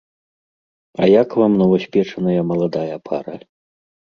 А 1.03 1.09
як 1.21 1.29
вам 1.41 1.53
новаспечаная 1.61 2.41
маладая 2.53 2.97
пара? 3.13 3.35